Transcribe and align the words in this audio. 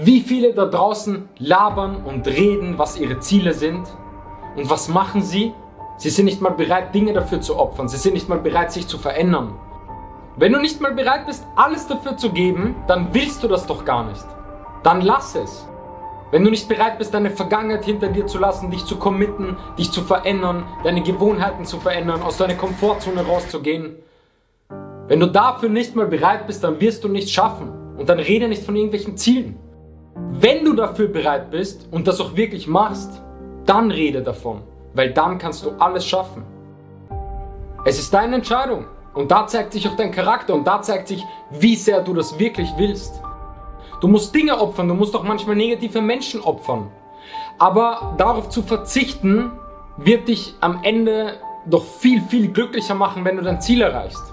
Wie 0.00 0.20
viele 0.20 0.54
da 0.54 0.64
draußen 0.64 1.28
labern 1.38 2.04
und 2.04 2.28
reden, 2.28 2.78
was 2.78 3.00
ihre 3.00 3.18
Ziele 3.18 3.52
sind? 3.52 3.84
Und 4.54 4.70
was 4.70 4.88
machen 4.88 5.22
sie? 5.22 5.52
Sie 5.96 6.10
sind 6.10 6.26
nicht 6.26 6.40
mal 6.40 6.52
bereit, 6.52 6.94
Dinge 6.94 7.12
dafür 7.12 7.40
zu 7.40 7.58
opfern. 7.58 7.88
Sie 7.88 7.96
sind 7.96 8.14
nicht 8.14 8.28
mal 8.28 8.38
bereit, 8.38 8.70
sich 8.70 8.86
zu 8.86 8.96
verändern. 8.96 9.54
Wenn 10.36 10.52
du 10.52 10.60
nicht 10.60 10.80
mal 10.80 10.94
bereit 10.94 11.26
bist, 11.26 11.44
alles 11.56 11.88
dafür 11.88 12.16
zu 12.16 12.30
geben, 12.30 12.76
dann 12.86 13.12
willst 13.12 13.42
du 13.42 13.48
das 13.48 13.66
doch 13.66 13.84
gar 13.84 14.04
nicht. 14.04 14.24
Dann 14.84 15.00
lass 15.00 15.34
es. 15.34 15.66
Wenn 16.30 16.44
du 16.44 16.50
nicht 16.50 16.68
bereit 16.68 16.98
bist, 16.98 17.12
deine 17.12 17.30
Vergangenheit 17.30 17.84
hinter 17.84 18.06
dir 18.06 18.28
zu 18.28 18.38
lassen, 18.38 18.70
dich 18.70 18.84
zu 18.84 18.98
committen, 18.98 19.56
dich 19.76 19.90
zu 19.90 20.02
verändern, 20.02 20.62
deine 20.84 21.02
Gewohnheiten 21.02 21.64
zu 21.64 21.80
verändern, 21.80 22.22
aus 22.22 22.36
deiner 22.36 22.54
Komfortzone 22.54 23.26
rauszugehen, 23.26 23.96
wenn 25.08 25.18
du 25.18 25.26
dafür 25.26 25.70
nicht 25.70 25.96
mal 25.96 26.06
bereit 26.06 26.46
bist, 26.46 26.62
dann 26.62 26.80
wirst 26.80 27.02
du 27.02 27.08
nichts 27.08 27.32
schaffen. 27.32 27.72
Und 27.96 28.08
dann 28.08 28.20
rede 28.20 28.46
nicht 28.46 28.62
von 28.62 28.76
irgendwelchen 28.76 29.16
Zielen. 29.16 29.58
Wenn 30.40 30.64
du 30.64 30.74
dafür 30.74 31.08
bereit 31.08 31.50
bist 31.50 31.88
und 31.90 32.06
das 32.06 32.20
auch 32.20 32.36
wirklich 32.36 32.66
machst, 32.66 33.22
dann 33.66 33.90
rede 33.90 34.22
davon, 34.22 34.62
weil 34.94 35.12
dann 35.12 35.38
kannst 35.38 35.64
du 35.64 35.70
alles 35.78 36.06
schaffen. 36.06 36.44
Es 37.84 37.98
ist 37.98 38.12
deine 38.14 38.36
Entscheidung 38.36 38.86
und 39.14 39.30
da 39.30 39.46
zeigt 39.46 39.72
sich 39.72 39.88
auch 39.88 39.96
dein 39.96 40.12
Charakter 40.12 40.54
und 40.54 40.66
da 40.66 40.80
zeigt 40.82 41.08
sich, 41.08 41.24
wie 41.50 41.76
sehr 41.76 42.02
du 42.02 42.14
das 42.14 42.38
wirklich 42.38 42.68
willst. 42.76 43.20
Du 44.00 44.06
musst 44.06 44.34
Dinge 44.34 44.60
opfern, 44.60 44.86
du 44.88 44.94
musst 44.94 45.16
auch 45.16 45.24
manchmal 45.24 45.56
negative 45.56 46.00
Menschen 46.00 46.40
opfern. 46.40 46.88
Aber 47.58 48.14
darauf 48.16 48.48
zu 48.48 48.62
verzichten, 48.62 49.52
wird 49.96 50.28
dich 50.28 50.54
am 50.60 50.80
Ende 50.84 51.34
doch 51.66 51.84
viel, 51.84 52.22
viel 52.22 52.48
glücklicher 52.52 52.94
machen, 52.94 53.24
wenn 53.24 53.36
du 53.36 53.42
dein 53.42 53.60
Ziel 53.60 53.82
erreichst. 53.82 54.32